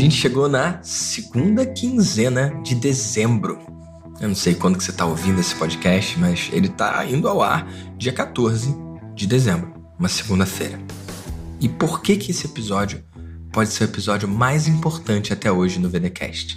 gente 0.00 0.16
chegou 0.16 0.48
na 0.48 0.82
segunda 0.82 1.66
quinzena 1.66 2.58
de 2.62 2.74
dezembro. 2.74 3.58
Eu 4.18 4.28
não 4.28 4.34
sei 4.34 4.54
quando 4.54 4.78
que 4.78 4.84
você 4.84 4.92
está 4.92 5.04
ouvindo 5.04 5.38
esse 5.38 5.54
podcast, 5.54 6.18
mas 6.18 6.48
ele 6.54 6.68
está 6.68 7.04
indo 7.04 7.28
ao 7.28 7.42
ar 7.42 7.70
dia 7.98 8.10
14 8.10 8.74
de 9.14 9.26
dezembro, 9.26 9.70
uma 9.98 10.08
segunda-feira. 10.08 10.80
E 11.60 11.68
por 11.68 12.00
que 12.00 12.16
que 12.16 12.30
esse 12.30 12.46
episódio 12.46 13.04
pode 13.52 13.68
ser 13.68 13.84
o 13.84 13.88
episódio 13.88 14.26
mais 14.26 14.66
importante 14.66 15.34
até 15.34 15.52
hoje 15.52 15.78
no 15.78 15.90
VDcast? 15.90 16.56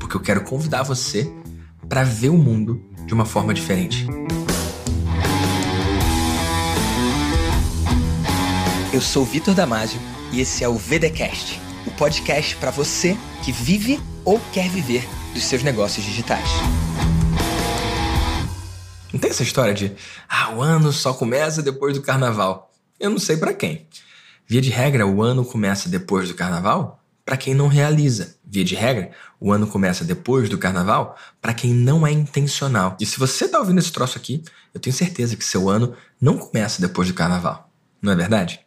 Porque 0.00 0.16
eu 0.16 0.20
quero 0.20 0.40
convidar 0.40 0.82
você 0.82 1.32
para 1.88 2.02
ver 2.02 2.30
o 2.30 2.36
mundo 2.36 2.82
de 3.06 3.14
uma 3.14 3.24
forma 3.24 3.54
diferente. 3.54 4.04
Eu 8.92 9.00
sou 9.00 9.24
Vitor 9.24 9.54
Damasio 9.54 10.00
e 10.32 10.40
esse 10.40 10.64
é 10.64 10.68
o 10.68 10.74
VDcast 10.74 11.67
o 11.88 11.90
podcast 11.92 12.54
para 12.56 12.70
você 12.70 13.16
que 13.42 13.50
vive 13.50 13.98
ou 14.22 14.38
quer 14.52 14.68
viver 14.68 15.08
dos 15.32 15.42
seus 15.42 15.62
negócios 15.62 16.04
digitais. 16.04 16.46
Não 19.10 19.18
tem 19.18 19.30
essa 19.30 19.42
história 19.42 19.72
de, 19.72 19.96
ah, 20.28 20.50
o 20.54 20.60
ano 20.60 20.92
só 20.92 21.14
começa 21.14 21.62
depois 21.62 21.94
do 21.94 22.02
carnaval. 22.02 22.70
Eu 23.00 23.08
não 23.08 23.18
sei 23.18 23.38
para 23.38 23.54
quem. 23.54 23.86
Via 24.46 24.60
de 24.60 24.68
regra, 24.68 25.06
o 25.06 25.22
ano 25.22 25.46
começa 25.46 25.88
depois 25.88 26.28
do 26.28 26.34
carnaval 26.34 27.02
para 27.24 27.38
quem 27.38 27.54
não 27.54 27.68
realiza. 27.68 28.36
Via 28.44 28.64
de 28.64 28.74
regra, 28.74 29.10
o 29.40 29.50
ano 29.50 29.66
começa 29.66 30.04
depois 30.04 30.50
do 30.50 30.58
carnaval 30.58 31.16
para 31.40 31.54
quem 31.54 31.72
não 31.72 32.06
é 32.06 32.12
intencional. 32.12 32.98
E 33.00 33.06
se 33.06 33.18
você 33.18 33.48
tá 33.48 33.58
ouvindo 33.58 33.78
esse 33.78 33.92
troço 33.92 34.18
aqui, 34.18 34.44
eu 34.74 34.80
tenho 34.80 34.94
certeza 34.94 35.36
que 35.36 35.44
seu 35.44 35.70
ano 35.70 35.94
não 36.20 36.36
começa 36.36 36.82
depois 36.82 37.08
do 37.08 37.14
carnaval. 37.14 37.70
Não 38.02 38.12
é 38.12 38.16
verdade? 38.16 38.60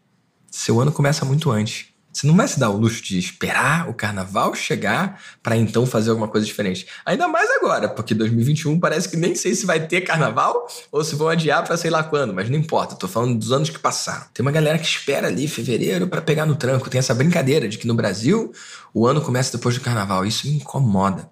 Seu 0.50 0.82
ano 0.82 0.92
começa 0.92 1.24
muito 1.24 1.52
antes. 1.52 1.91
Você 2.12 2.28
não 2.28 2.36
vai 2.36 2.48
se 2.48 2.60
dar 2.60 2.70
o 2.70 2.78
luxo 2.78 3.02
de 3.02 3.18
esperar 3.18 3.90
o 3.90 3.94
carnaval 3.94 4.54
chegar 4.54 5.22
para 5.42 5.56
então 5.56 5.86
fazer 5.86 6.10
alguma 6.10 6.28
coisa 6.28 6.46
diferente. 6.46 6.86
Ainda 7.06 7.28
mais 7.28 7.50
agora, 7.52 7.88
porque 7.88 8.14
2021 8.14 8.80
parece 8.80 9.08
que 9.08 9.16
nem 9.16 9.34
sei 9.34 9.56
se 9.56 9.66
vai 9.66 9.88
ter 9.88 10.02
carnaval 10.02 10.68
ou 10.92 11.04
se 11.04 11.16
vão 11.16 11.30
adiar 11.30 11.64
para 11.64 11.78
sei 11.78 11.90
lá 11.90 12.04
quando, 12.04 12.34
mas 12.34 12.50
não 12.50 12.58
importa, 12.58 12.96
tô 12.96 13.08
falando 13.08 13.40
dos 13.40 13.52
anos 13.52 13.70
que 13.70 13.80
passaram. 13.80 14.26
Tem 14.34 14.46
uma 14.46 14.52
galera 14.52 14.78
que 14.78 14.86
espera 14.86 15.28
ali 15.28 15.48
fevereiro 15.48 16.08
para 16.08 16.22
pegar 16.22 16.46
no 16.46 16.56
tranco. 16.56 16.90
Tem 16.90 17.00
essa 17.00 17.14
brincadeira 17.14 17.70
de 17.70 17.78
que 17.78 17.88
no 17.88 17.94
Brasil 17.94 18.52
o 18.94 19.08
ano 19.08 19.22
começa 19.22 19.58
depois 19.58 19.76
do 19.76 19.82
carnaval. 19.82 20.26
Isso 20.26 20.48
me 20.48 20.56
incomoda. 20.56 21.30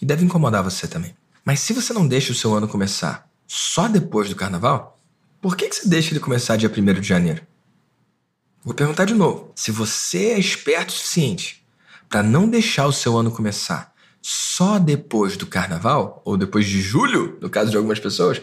E 0.00 0.04
deve 0.04 0.24
incomodar 0.24 0.62
você 0.62 0.86
também. 0.86 1.16
Mas 1.44 1.60
se 1.60 1.72
você 1.72 1.92
não 1.92 2.06
deixa 2.06 2.32
o 2.32 2.34
seu 2.34 2.54
ano 2.54 2.68
começar 2.68 3.26
só 3.46 3.88
depois 3.88 4.28
do 4.28 4.36
carnaval, 4.36 4.98
por 5.40 5.56
que, 5.56 5.68
que 5.68 5.76
você 5.76 5.88
deixa 5.88 6.12
ele 6.12 6.20
começar 6.20 6.56
dia 6.56 6.70
1 6.70 7.00
de 7.00 7.08
janeiro? 7.08 7.47
Vou 8.68 8.74
perguntar 8.74 9.06
de 9.06 9.14
novo. 9.14 9.50
Se 9.56 9.70
você 9.70 10.32
é 10.32 10.38
esperto 10.38 10.90
o 10.90 10.92
suficiente 10.92 11.64
para 12.06 12.22
não 12.22 12.46
deixar 12.46 12.86
o 12.86 12.92
seu 12.92 13.16
ano 13.16 13.30
começar 13.30 13.94
só 14.20 14.78
depois 14.78 15.38
do 15.38 15.46
carnaval, 15.46 16.20
ou 16.22 16.36
depois 16.36 16.66
de 16.66 16.82
julho, 16.82 17.38
no 17.40 17.48
caso 17.48 17.70
de 17.70 17.78
algumas 17.78 17.98
pessoas, 17.98 18.42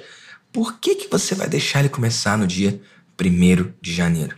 por 0.51 0.79
que, 0.79 0.95
que 0.95 1.07
você 1.07 1.35
vai 1.35 1.47
deixar 1.47 1.81
ele 1.81 1.89
começar 1.89 2.39
no 2.39 2.47
dia 2.47 2.81
1 3.21 3.73
de 3.79 3.93
janeiro? 3.93 4.35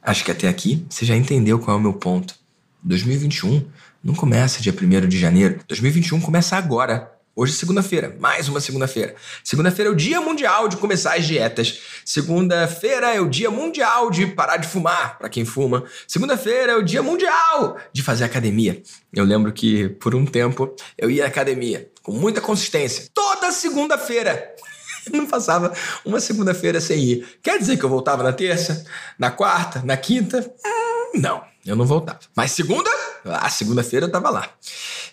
Acho 0.00 0.24
que 0.24 0.30
até 0.30 0.46
aqui 0.46 0.86
você 0.88 1.04
já 1.04 1.16
entendeu 1.16 1.58
qual 1.58 1.76
é 1.76 1.80
o 1.80 1.82
meu 1.82 1.94
ponto. 1.94 2.36
2021 2.84 3.68
não 4.04 4.14
começa 4.14 4.62
dia 4.62 4.72
1 4.72 5.08
de 5.08 5.18
janeiro. 5.18 5.58
2021 5.66 6.20
começa 6.20 6.54
agora. 6.56 7.12
Hoje 7.36 7.52
é 7.52 7.56
segunda-feira, 7.56 8.16
mais 8.20 8.48
uma 8.48 8.60
segunda-feira. 8.60 9.16
Segunda-feira 9.42 9.90
é 9.90 9.92
o 9.92 9.96
dia 9.96 10.20
mundial 10.20 10.68
de 10.68 10.76
começar 10.76 11.14
as 11.14 11.26
dietas. 11.26 11.80
Segunda-feira 12.04 13.12
é 13.12 13.20
o 13.20 13.28
dia 13.28 13.50
mundial 13.50 14.08
de 14.08 14.24
parar 14.24 14.56
de 14.56 14.68
fumar, 14.68 15.18
para 15.18 15.28
quem 15.28 15.44
fuma. 15.44 15.82
Segunda-feira 16.06 16.72
é 16.72 16.76
o 16.76 16.82
dia 16.82 17.02
mundial 17.02 17.76
de 17.92 18.04
fazer 18.04 18.22
academia. 18.22 18.80
Eu 19.12 19.24
lembro 19.24 19.52
que 19.52 19.88
por 19.88 20.14
um 20.14 20.24
tempo 20.24 20.76
eu 20.96 21.10
ia 21.10 21.24
à 21.24 21.26
academia 21.26 21.90
com 22.04 22.12
muita 22.12 22.40
consistência, 22.40 23.08
toda 23.12 23.50
segunda-feira. 23.50 24.54
Não 25.12 25.26
passava 25.26 25.74
uma 26.04 26.20
segunda-feira 26.20 26.80
sem 26.80 27.02
ir. 27.02 27.38
Quer 27.42 27.58
dizer 27.58 27.76
que 27.76 27.84
eu 27.84 27.90
voltava 27.90 28.22
na 28.22 28.32
terça, 28.32 28.86
na 29.18 29.32
quarta, 29.32 29.82
na 29.84 29.96
quinta? 29.96 30.54
Hum, 30.64 31.20
não, 31.20 31.44
eu 31.66 31.76
não 31.76 31.84
voltava. 31.84 32.20
Mas 32.34 32.52
segunda? 32.52 32.88
Ah, 33.24 33.50
segunda-feira 33.50 34.06
eu 34.06 34.10
tava 34.10 34.30
lá. 34.30 34.48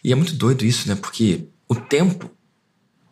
E 0.04 0.12
é 0.12 0.16
muito 0.16 0.34
doido 0.34 0.64
isso, 0.64 0.88
né? 0.88 0.96
Porque 0.96 1.48
o 1.72 1.76
tempo, 1.76 2.30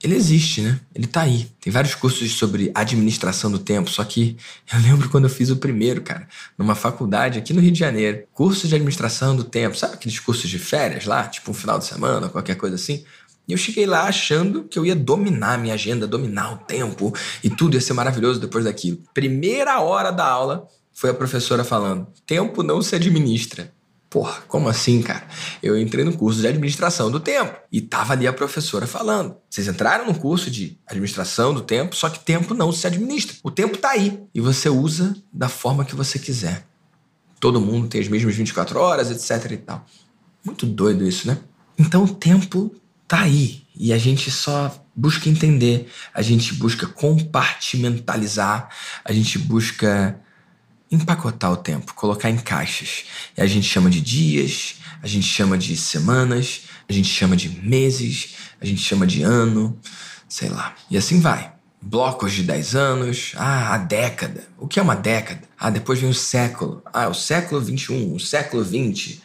ele 0.03 0.15
existe, 0.15 0.59
né? 0.59 0.81
Ele 0.93 1.07
tá 1.07 1.21
aí. 1.21 1.49
Tem 1.61 1.71
vários 1.71 1.95
cursos 1.95 2.29
sobre 2.33 2.69
administração 2.75 3.49
do 3.49 3.57
tempo, 3.57 3.89
só 3.89 4.03
que 4.03 4.35
eu 4.73 4.79
lembro 4.81 5.09
quando 5.09 5.23
eu 5.23 5.29
fiz 5.29 5.49
o 5.49 5.55
primeiro, 5.55 6.01
cara, 6.01 6.27
numa 6.57 6.75
faculdade 6.75 7.39
aqui 7.39 7.53
no 7.53 7.61
Rio 7.61 7.71
de 7.71 7.79
Janeiro. 7.79 8.27
Curso 8.33 8.67
de 8.67 8.75
administração 8.75 9.33
do 9.33 9.45
tempo, 9.45 9.77
sabe 9.77 9.93
aqueles 9.93 10.19
cursos 10.19 10.49
de 10.49 10.59
férias 10.59 11.05
lá, 11.05 11.25
tipo 11.25 11.51
um 11.51 11.53
final 11.53 11.79
de 11.79 11.85
semana, 11.85 12.27
qualquer 12.27 12.55
coisa 12.55 12.75
assim? 12.75 13.05
E 13.47 13.53
eu 13.53 13.57
cheguei 13.57 13.85
lá 13.85 14.03
achando 14.03 14.65
que 14.65 14.77
eu 14.77 14.85
ia 14.85 14.95
dominar 14.95 15.53
a 15.53 15.57
minha 15.57 15.75
agenda, 15.75 16.05
dominar 16.05 16.51
o 16.51 16.57
tempo 16.57 17.13
e 17.41 17.49
tudo 17.49 17.75
ia 17.75 17.81
ser 17.81 17.93
maravilhoso 17.93 18.41
depois 18.41 18.65
daquilo. 18.65 19.01
Primeira 19.13 19.79
hora 19.79 20.11
da 20.11 20.27
aula 20.27 20.67
foi 20.91 21.11
a 21.11 21.13
professora 21.13 21.63
falando: 21.63 22.07
tempo 22.27 22.61
não 22.61 22.81
se 22.81 22.93
administra, 22.93 23.71
Porra, 24.09 24.41
como 24.47 24.67
assim, 24.67 25.03
cara? 25.03 25.27
Eu 25.61 25.77
entrei 25.77 26.03
no 26.03 26.17
curso 26.17 26.41
de 26.41 26.47
administração 26.47 27.11
do 27.11 27.19
tempo 27.19 27.55
e 27.71 27.79
tava 27.79 28.13
ali 28.13 28.25
a 28.25 28.33
professora 28.33 28.87
falando. 28.87 29.37
Vocês 29.47 29.67
entraram 29.67 30.07
no 30.07 30.15
curso 30.15 30.49
de 30.49 30.79
administração 30.87 31.53
do 31.53 31.61
tempo, 31.61 31.95
só 31.95 32.09
que 32.09 32.19
tempo 32.19 32.55
não 32.55 32.71
se 32.71 32.87
administra. 32.87 33.37
O 33.43 33.51
tempo 33.51 33.77
tá 33.77 33.91
aí 33.91 34.19
e 34.33 34.41
você 34.41 34.67
usa 34.67 35.15
da 35.31 35.47
forma 35.47 35.85
que 35.85 35.95
você 35.95 36.17
quiser. 36.17 36.65
Todo 37.39 37.61
mundo 37.61 37.87
tem 37.87 38.01
as 38.01 38.07
mesmas 38.07 38.33
24 38.35 38.79
horas, 38.79 39.11
etc 39.11 39.51
e 39.51 39.57
tal. 39.57 39.85
Muito 40.43 40.65
doido 40.65 41.07
isso, 41.07 41.27
né? 41.27 41.37
Então 41.77 42.03
o 42.03 42.15
tempo 42.15 42.75
tá 43.07 43.21
aí 43.21 43.61
e 43.75 43.93
a 43.93 43.97
gente 43.97 44.31
só 44.31 44.83
busca 44.95 45.29
entender, 45.29 45.87
a 46.13 46.23
gente 46.23 46.55
busca 46.55 46.87
compartimentalizar, 46.87 48.69
a 49.05 49.13
gente 49.13 49.37
busca 49.37 50.19
empacotar 50.91 51.51
o 51.51 51.57
tempo, 51.57 51.93
colocar 51.93 52.29
em 52.29 52.37
caixas. 52.37 53.05
E 53.37 53.41
a 53.41 53.45
gente 53.45 53.67
chama 53.67 53.89
de 53.89 54.01
dias, 54.01 54.75
a 55.01 55.07
gente 55.07 55.25
chama 55.25 55.57
de 55.57 55.75
semanas, 55.77 56.61
a 56.87 56.93
gente 56.93 57.07
chama 57.07 57.35
de 57.35 57.49
meses, 57.49 58.35
a 58.59 58.65
gente 58.65 58.81
chama 58.81 59.05
de 59.05 59.21
ano, 59.21 59.77
sei 60.27 60.49
lá. 60.49 60.75
E 60.89 60.97
assim 60.97 61.19
vai. 61.19 61.53
Blocos 61.81 62.33
de 62.33 62.43
10 62.43 62.75
anos, 62.75 63.31
ah, 63.37 63.73
a 63.73 63.77
década. 63.77 64.47
O 64.57 64.67
que 64.67 64.79
é 64.79 64.83
uma 64.83 64.95
década? 64.95 65.41
Ah, 65.57 65.69
depois 65.69 65.99
vem 65.99 66.09
o 66.09 66.13
século. 66.13 66.83
Ah, 66.91 67.07
o 67.07 67.13
século 67.13 67.61
21, 67.61 68.13
o 68.13 68.19
século 68.19 68.63
20. 68.63 69.21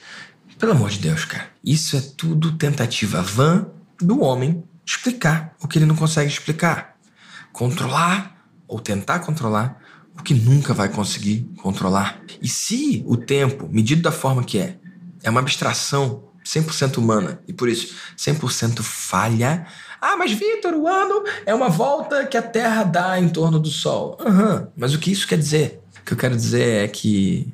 Pelo 0.58 0.72
amor 0.72 0.91
de 0.91 0.98
Deus, 0.98 1.25
cara. 1.25 1.48
Isso 1.64 1.96
é 1.96 2.00
tudo 2.00 2.52
tentativa 2.52 3.20
vã 3.22 3.66
do 4.00 4.22
homem 4.22 4.62
explicar 4.86 5.54
o 5.60 5.66
que 5.66 5.78
ele 5.78 5.86
não 5.86 5.96
consegue 5.96 6.31
explicar. 6.31 6.96
Controlar 7.52 8.36
ou 8.69 8.78
tentar 8.78 9.20
controlar 9.20 9.81
o 10.19 10.22
que 10.22 10.34
nunca 10.34 10.72
vai 10.72 10.88
conseguir 10.88 11.48
controlar. 11.58 12.20
E 12.41 12.48
se 12.48 13.02
o 13.06 13.16
tempo, 13.16 13.69
medido 13.70 14.02
da 14.02 14.12
forma 14.12 14.44
que 14.44 14.58
é, 14.58 14.78
é 15.22 15.30
uma 15.30 15.41
abstração 15.41 16.25
100% 16.44 16.98
humana 16.98 17.41
e 17.48 17.52
por 17.52 17.69
isso 17.69 17.94
100% 18.16 18.82
falha. 18.82 19.66
Ah, 20.00 20.16
mas 20.16 20.32
Vitor, 20.32 20.75
o 20.75 20.86
ano 20.86 21.25
é 21.47 21.54
uma 21.54 21.69
volta 21.69 22.26
que 22.26 22.36
a 22.36 22.42
Terra 22.42 22.84
dá 22.84 23.19
em 23.19 23.28
torno 23.28 23.58
do 23.58 23.70
Sol. 23.70 24.19
Uhum. 24.20 24.66
Mas 24.76 24.94
o 24.94 24.98
que 24.98 25.10
isso 25.10 25.26
quer 25.26 25.38
dizer? 25.38 25.80
O 26.00 26.04
que 26.04 26.12
eu 26.12 26.16
quero 26.16 26.36
dizer 26.36 26.84
é 26.84 26.88
que 26.88 27.52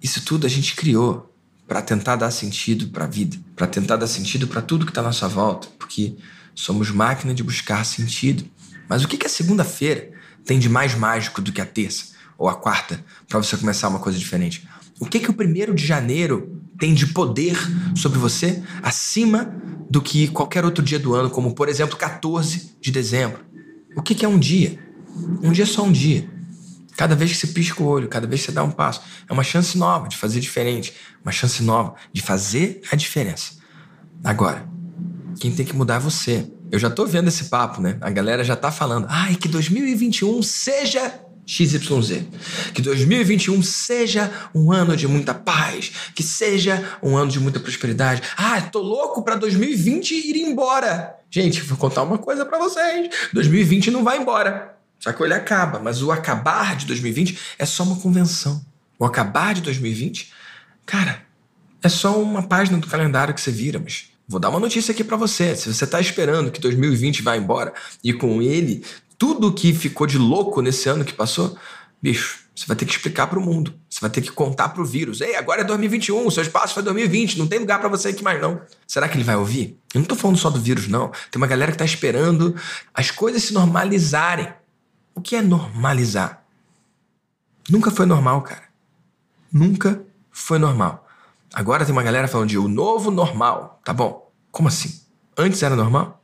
isso 0.00 0.24
tudo 0.24 0.46
a 0.46 0.50
gente 0.50 0.76
criou 0.76 1.34
para 1.66 1.82
tentar 1.82 2.16
dar 2.16 2.30
sentido 2.30 2.88
para 2.88 3.04
a 3.04 3.08
vida, 3.08 3.36
para 3.54 3.66
tentar 3.66 3.96
dar 3.96 4.06
sentido 4.06 4.46
para 4.46 4.62
tudo 4.62 4.86
que 4.86 4.90
está 4.92 5.00
à 5.00 5.04
nossa 5.04 5.28
volta, 5.28 5.68
porque 5.78 6.16
somos 6.54 6.90
máquina 6.90 7.34
de 7.34 7.42
buscar 7.42 7.84
sentido. 7.84 8.44
Mas 8.88 9.04
o 9.04 9.08
que 9.08 9.26
é 9.26 9.28
segunda-feira? 9.28 10.10
Tem 10.44 10.58
de 10.58 10.68
mais 10.68 10.94
mágico 10.94 11.40
do 11.40 11.52
que 11.52 11.60
a 11.60 11.66
terça 11.66 12.16
ou 12.36 12.48
a 12.48 12.54
quarta 12.54 13.04
para 13.28 13.38
você 13.38 13.56
começar 13.56 13.88
uma 13.88 13.98
coisa 13.98 14.18
diferente? 14.18 14.66
O 15.00 15.06
que 15.06 15.20
que 15.20 15.30
o 15.30 15.34
primeiro 15.34 15.74
de 15.74 15.86
janeiro 15.86 16.60
tem 16.78 16.94
de 16.94 17.06
poder 17.08 17.56
sobre 17.96 18.18
você 18.18 18.62
acima 18.82 19.52
do 19.90 20.00
que 20.00 20.28
qualquer 20.28 20.64
outro 20.64 20.82
dia 20.82 20.98
do 20.98 21.14
ano, 21.14 21.30
como 21.30 21.54
por 21.54 21.68
exemplo 21.68 21.96
14 21.96 22.76
de 22.80 22.90
dezembro? 22.90 23.40
O 23.96 24.02
que 24.02 24.14
que 24.14 24.24
é 24.24 24.28
um 24.28 24.38
dia? 24.38 24.78
Um 25.42 25.52
dia 25.52 25.64
é 25.64 25.66
só 25.66 25.82
um 25.82 25.92
dia. 25.92 26.28
Cada 26.96 27.14
vez 27.14 27.30
que 27.30 27.36
você 27.38 27.46
pisca 27.48 27.82
o 27.82 27.86
olho, 27.86 28.08
cada 28.08 28.26
vez 28.26 28.40
que 28.40 28.46
você 28.46 28.52
dá 28.52 28.64
um 28.64 28.70
passo, 28.70 29.02
é 29.28 29.32
uma 29.32 29.44
chance 29.44 29.78
nova 29.78 30.08
de 30.08 30.16
fazer 30.16 30.40
diferente, 30.40 30.92
uma 31.22 31.30
chance 31.30 31.62
nova 31.62 31.94
de 32.12 32.20
fazer 32.20 32.80
a 32.90 32.96
diferença. 32.96 33.52
Agora, 34.22 34.68
quem 35.38 35.52
tem 35.52 35.64
que 35.64 35.76
mudar 35.76 35.96
é 35.96 36.00
você. 36.00 36.50
Eu 36.70 36.78
já 36.78 36.90
tô 36.90 37.06
vendo 37.06 37.28
esse 37.28 37.44
papo, 37.44 37.80
né? 37.80 37.96
A 38.00 38.10
galera 38.10 38.44
já 38.44 38.54
tá 38.54 38.70
falando. 38.70 39.06
Ai, 39.08 39.34
que 39.36 39.48
2021 39.48 40.42
seja 40.42 41.20
XYZ. 41.46 42.24
Que 42.74 42.82
2021 42.82 43.62
seja 43.62 44.30
um 44.54 44.70
ano 44.70 44.94
de 44.94 45.08
muita 45.08 45.32
paz, 45.32 45.90
que 46.14 46.22
seja 46.22 46.98
um 47.02 47.16
ano 47.16 47.30
de 47.30 47.40
muita 47.40 47.58
prosperidade. 47.58 48.22
Ah, 48.36 48.60
tô 48.60 48.80
louco 48.80 49.22
para 49.22 49.36
2020 49.36 50.12
ir 50.12 50.36
embora. 50.42 51.16
Gente, 51.30 51.62
vou 51.62 51.78
contar 51.78 52.02
uma 52.02 52.18
coisa 52.18 52.44
para 52.44 52.58
vocês. 52.58 53.08
2020 53.32 53.90
não 53.90 54.04
vai 54.04 54.18
embora. 54.18 54.76
Só 55.00 55.12
que 55.12 55.22
ele 55.22 55.34
acaba, 55.34 55.78
mas 55.78 56.02
o 56.02 56.10
acabar 56.10 56.76
de 56.76 56.84
2020 56.86 57.38
é 57.58 57.64
só 57.64 57.82
uma 57.82 57.96
convenção. 57.96 58.60
O 58.98 59.04
acabar 59.04 59.54
de 59.54 59.62
2020, 59.62 60.32
cara, 60.84 61.26
É 61.80 61.88
só 61.88 62.20
uma 62.20 62.42
página 62.42 62.76
do 62.76 62.88
calendário 62.88 63.32
que 63.32 63.40
você 63.40 63.52
vira, 63.52 63.78
mas 63.78 64.10
vou 64.28 64.38
dar 64.38 64.50
uma 64.50 64.60
notícia 64.60 64.92
aqui 64.92 65.02
para 65.02 65.16
você. 65.16 65.56
Se 65.56 65.72
você 65.72 65.86
tá 65.86 66.00
esperando 66.00 66.50
que 66.50 66.60
2020 66.60 67.22
vá 67.22 67.36
embora 67.36 67.72
e 68.04 68.12
com 68.12 68.42
ele 68.42 68.84
tudo 69.16 69.52
que 69.52 69.72
ficou 69.72 70.06
de 70.06 70.18
louco 70.18 70.60
nesse 70.60 70.88
ano 70.88 71.04
que 71.04 71.12
passou, 71.12 71.56
bicho, 72.00 72.40
você 72.54 72.66
vai 72.66 72.76
ter 72.76 72.84
que 72.84 72.92
explicar 72.92 73.26
para 73.28 73.38
o 73.38 73.42
mundo. 73.42 73.74
Você 73.88 74.00
vai 74.00 74.10
ter 74.10 74.20
que 74.20 74.30
contar 74.30 74.68
para 74.68 74.82
o 74.82 74.84
vírus. 74.84 75.20
Ei, 75.20 75.34
agora 75.36 75.62
é 75.62 75.64
2021, 75.64 76.26
o 76.26 76.30
seu 76.30 76.42
espaço 76.42 76.74
foi 76.74 76.82
2020, 76.82 77.38
não 77.38 77.46
tem 77.46 77.58
lugar 77.58 77.80
para 77.80 77.88
você 77.88 78.08
aqui 78.08 78.22
mais 78.22 78.40
não. 78.40 78.60
Será 78.86 79.08
que 79.08 79.16
ele 79.16 79.24
vai 79.24 79.36
ouvir? 79.36 79.78
Eu 79.94 80.00
não 80.00 80.06
tô 80.06 80.14
falando 80.14 80.36
só 80.36 80.50
do 80.50 80.60
vírus, 80.60 80.88
não. 80.88 81.08
Tem 81.30 81.40
uma 81.40 81.46
galera 81.46 81.72
que 81.72 81.78
tá 81.78 81.84
esperando 81.84 82.54
as 82.92 83.10
coisas 83.10 83.42
se 83.44 83.54
normalizarem. 83.54 84.52
O 85.14 85.20
que 85.20 85.36
é 85.36 85.42
normalizar? 85.42 86.44
Nunca 87.68 87.90
foi 87.90 88.06
normal, 88.06 88.42
cara. 88.42 88.64
Nunca 89.52 90.02
foi 90.30 90.58
normal. 90.58 91.07
Agora 91.58 91.84
tem 91.84 91.92
uma 91.92 92.04
galera 92.04 92.28
falando 92.28 92.50
de 92.50 92.56
o 92.56 92.68
novo 92.68 93.10
normal. 93.10 93.80
Tá 93.84 93.92
bom. 93.92 94.30
Como 94.52 94.68
assim? 94.68 95.00
Antes 95.36 95.60
era 95.60 95.74
normal? 95.74 96.22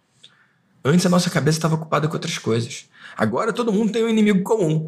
Antes 0.85 1.05
a 1.07 1.09
nossa 1.09 1.29
cabeça 1.29 1.59
estava 1.59 1.75
ocupada 1.75 2.07
com 2.07 2.15
outras 2.15 2.39
coisas. 2.39 2.89
Agora 3.17 3.53
todo 3.53 3.73
mundo 3.73 3.91
tem 3.91 4.05
um 4.05 4.09
inimigo 4.09 4.45
comum. 4.45 4.87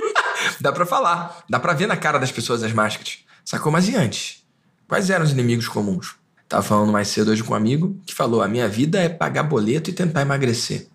dá 0.58 0.72
para 0.72 0.86
falar, 0.86 1.44
dá 1.46 1.60
para 1.60 1.74
ver 1.74 1.86
na 1.86 1.94
cara 1.94 2.18
das 2.18 2.32
pessoas 2.32 2.62
as 2.62 2.72
máscaras. 2.72 3.18
Sacou? 3.44 3.70
Mas 3.70 3.86
e 3.86 3.94
antes? 3.94 4.42
Quais 4.88 5.10
eram 5.10 5.26
os 5.26 5.32
inimigos 5.32 5.68
comuns? 5.68 6.14
Tava 6.48 6.62
falando 6.62 6.90
mais 6.90 7.08
cedo 7.08 7.30
hoje 7.30 7.44
com 7.44 7.52
um 7.52 7.56
amigo 7.56 8.00
que 8.06 8.14
falou: 8.14 8.40
a 8.40 8.48
minha 8.48 8.66
vida 8.70 8.98
é 8.98 9.10
pagar 9.10 9.42
boleto 9.42 9.90
e 9.90 9.92
tentar 9.92 10.22
emagrecer. 10.22 10.86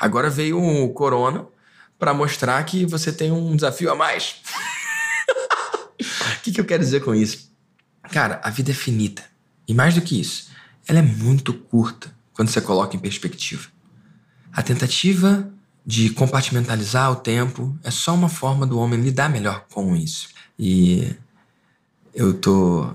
Agora 0.00 0.28
veio 0.28 0.60
o 0.60 0.92
corona 0.92 1.46
para 1.96 2.12
mostrar 2.12 2.60
que 2.64 2.84
você 2.86 3.12
tem 3.12 3.30
um 3.30 3.54
desafio 3.54 3.92
a 3.92 3.94
mais. 3.94 4.40
O 5.98 6.40
que, 6.46 6.52
que 6.52 6.60
eu 6.60 6.64
quero 6.64 6.84
dizer 6.84 7.00
com 7.00 7.12
isso? 7.12 7.55
Cara, 8.10 8.40
a 8.42 8.50
vida 8.50 8.70
é 8.70 8.74
finita. 8.74 9.24
E 9.66 9.74
mais 9.74 9.94
do 9.94 10.00
que 10.00 10.20
isso, 10.20 10.48
ela 10.86 10.98
é 10.98 11.02
muito 11.02 11.52
curta 11.52 12.14
quando 12.32 12.48
você 12.48 12.60
coloca 12.60 12.96
em 12.96 13.00
perspectiva. 13.00 13.68
A 14.52 14.62
tentativa 14.62 15.50
de 15.84 16.10
compartimentalizar 16.10 17.10
o 17.12 17.16
tempo 17.16 17.78
é 17.82 17.90
só 17.90 18.14
uma 18.14 18.28
forma 18.28 18.66
do 18.66 18.78
homem 18.78 19.00
lidar 19.00 19.28
melhor 19.28 19.66
com 19.70 19.94
isso. 19.94 20.28
E 20.58 21.14
eu 22.14 22.34
tô 22.34 22.94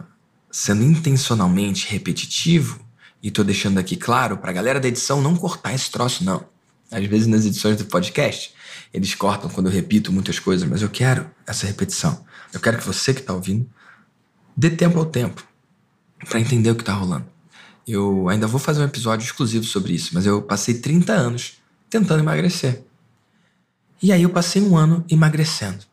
sendo 0.52 0.84
intencionalmente 0.84 1.88
repetitivo 1.88 2.80
e 3.24 3.32
tô 3.32 3.44
deixando 3.44 3.78
aqui 3.78 3.96
claro 3.96 4.38
pra 4.38 4.52
galera 4.52 4.80
da 4.80 4.88
edição 4.88 5.22
não 5.22 5.36
cortar 5.36 5.74
esse 5.74 5.90
troço, 5.90 6.24
não. 6.24 6.44
Às 6.92 7.06
vezes 7.06 7.28
nas 7.28 7.46
edições 7.46 7.78
do 7.78 7.86
podcast, 7.86 8.54
eles 8.94 9.16
cortam 9.16 9.50
quando 9.50 9.68
eu 9.68 9.72
repito 9.72 10.12
muitas 10.12 10.40
coisas, 10.40 10.68
mas 10.68 10.82
eu 10.82 10.90
quero 10.90 11.30
essa 11.48 11.66
repetição. 11.66 12.26
Eu 12.52 12.60
quero 12.60 12.78
que 12.78 12.86
você 12.86 13.14
que 13.14 13.22
tá 13.22 13.34
ouvindo 13.34 13.70
dê 14.62 14.70
tempo 14.70 15.00
ao 15.00 15.06
tempo 15.08 15.44
para 16.30 16.40
entender 16.40 16.70
o 16.70 16.76
que 16.76 16.84
tá 16.84 16.94
rolando. 16.94 17.26
Eu 17.88 18.30
ainda 18.30 18.46
vou 18.46 18.60
fazer 18.60 18.80
um 18.80 18.86
episódio 18.86 19.26
exclusivo 19.26 19.66
sobre 19.66 19.94
isso, 19.94 20.12
mas 20.14 20.28
eu 20.28 20.40
passei 20.40 20.76
30 20.76 21.12
anos 21.12 21.54
tentando 21.90 22.22
emagrecer. 22.22 22.84
E 24.04 24.12
aí 24.14 24.22
eu 24.22 24.30
passei 24.30 24.62
um 24.62 24.78
ano 24.78 25.04
emagrecendo. 25.10 25.84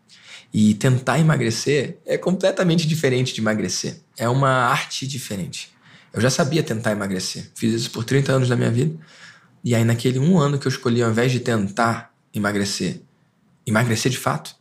E 0.53 0.75
tentar 0.75 1.19
emagrecer 1.19 1.97
é 2.05 2.19
completamente 2.19 2.87
diferente 2.87 3.33
de 3.33 3.41
emagrecer. 3.41 4.01
É 4.19 4.29
uma 4.29 4.51
arte 4.51 5.07
diferente. 5.07 5.73
Eu 6.13 6.21
já 6.21 6.29
sabia 6.29 6.63
tentar 6.63 6.93
emagrecer. 6.93 7.51
Fiz 7.55 7.73
isso 7.73 7.91
por 7.91 8.05
30 8.05 8.33
anos 8.33 8.49
da 8.51 8.57
minha 8.57 8.71
vida. 8.71 8.95
E 9.65 9.75
aí, 9.75 9.85
naquele 9.85 10.19
um 10.19 10.39
ano 10.39 10.59
que 10.59 10.67
eu 10.67 10.71
escolhi, 10.71 11.03
ao 11.03 11.11
invés 11.11 11.33
de 11.33 11.41
tentar 11.41 12.13
emagrecer, 12.35 13.01
emagrecer 13.67 14.13
de 14.13 14.19
fato, 14.19 14.55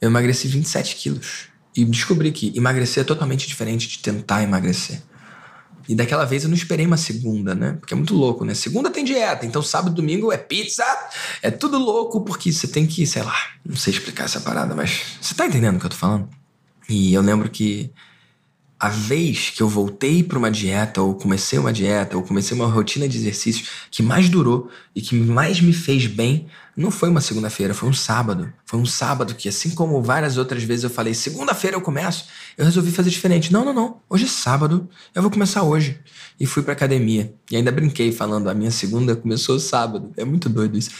eu 0.00 0.08
emagreci 0.08 0.48
27 0.48 0.96
quilos. 0.96 1.51
E 1.74 1.84
descobri 1.84 2.30
que 2.32 2.52
emagrecer 2.56 3.02
é 3.02 3.04
totalmente 3.04 3.46
diferente 3.46 3.88
de 3.88 3.98
tentar 3.98 4.42
emagrecer. 4.42 5.02
E 5.88 5.94
daquela 5.94 6.24
vez 6.24 6.44
eu 6.44 6.48
não 6.48 6.56
esperei 6.56 6.86
uma 6.86 6.96
segunda, 6.96 7.54
né? 7.54 7.72
Porque 7.80 7.92
é 7.92 7.96
muito 7.96 8.14
louco, 8.14 8.44
né? 8.44 8.54
Segunda 8.54 8.90
tem 8.90 9.04
dieta, 9.04 9.44
então 9.44 9.62
sábado 9.62 9.92
e 9.92 9.96
domingo 9.96 10.32
é 10.32 10.36
pizza, 10.36 10.84
é 11.42 11.50
tudo 11.50 11.78
louco, 11.78 12.20
porque 12.22 12.52
você 12.52 12.68
tem 12.68 12.86
que, 12.86 13.06
sei 13.06 13.22
lá, 13.22 13.36
não 13.64 13.76
sei 13.76 13.92
explicar 13.92 14.24
essa 14.24 14.40
parada, 14.40 14.74
mas 14.74 15.02
você 15.20 15.34
tá 15.34 15.46
entendendo 15.46 15.76
o 15.76 15.80
que 15.80 15.86
eu 15.86 15.90
tô 15.90 15.96
falando? 15.96 16.28
E 16.88 17.12
eu 17.12 17.22
lembro 17.22 17.50
que 17.50 17.90
a 18.78 18.88
vez 18.88 19.50
que 19.50 19.62
eu 19.62 19.68
voltei 19.68 20.22
para 20.22 20.38
uma 20.38 20.50
dieta, 20.50 21.00
ou 21.00 21.14
comecei 21.14 21.58
uma 21.58 21.72
dieta, 21.72 22.16
ou 22.16 22.22
comecei 22.22 22.56
uma 22.56 22.66
rotina 22.66 23.08
de 23.08 23.16
exercícios 23.16 23.68
que 23.90 24.02
mais 24.02 24.28
durou 24.28 24.70
e 24.94 25.00
que 25.00 25.14
mais 25.14 25.60
me 25.60 25.72
fez 25.72 26.06
bem, 26.06 26.48
não 26.76 26.90
foi 26.90 27.10
uma 27.10 27.20
segunda-feira, 27.20 27.74
foi 27.74 27.88
um 27.88 27.92
sábado. 27.92 28.52
Foi 28.64 28.78
um 28.78 28.86
sábado 28.86 29.34
que, 29.34 29.48
assim 29.48 29.70
como 29.70 30.02
várias 30.02 30.38
outras 30.38 30.62
vezes 30.62 30.84
eu 30.84 30.90
falei, 30.90 31.12
segunda-feira 31.12 31.76
eu 31.76 31.80
começo, 31.80 32.26
eu 32.56 32.64
resolvi 32.64 32.90
fazer 32.90 33.10
diferente. 33.10 33.52
Não, 33.52 33.64
não, 33.64 33.74
não. 33.74 34.00
Hoje 34.08 34.24
é 34.24 34.28
sábado, 34.28 34.88
eu 35.14 35.20
vou 35.20 35.30
começar 35.30 35.62
hoje. 35.62 36.00
E 36.40 36.46
fui 36.46 36.62
pra 36.62 36.72
academia. 36.72 37.34
E 37.50 37.56
ainda 37.56 37.70
brinquei 37.70 38.10
falando, 38.10 38.48
a 38.48 38.54
minha 38.54 38.70
segunda 38.70 39.14
começou 39.14 39.58
sábado. 39.58 40.12
É 40.16 40.24
muito 40.24 40.48
doido 40.48 40.78
isso. 40.78 40.90